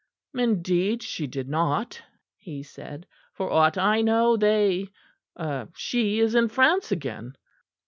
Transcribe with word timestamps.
"Indeed 0.33 1.03
she 1.03 1.27
did 1.27 1.47
not," 1.47 2.01
he 2.35 2.63
said. 2.63 3.05
"For 3.33 3.51
aught 3.51 3.77
I 3.77 4.01
know, 4.01 4.35
they 4.35 4.87
she 5.75 6.19
is 6.19 6.33
in 6.33 6.47
France 6.49 6.91
again." 6.91 7.37